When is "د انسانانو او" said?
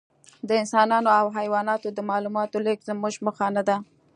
0.47-1.25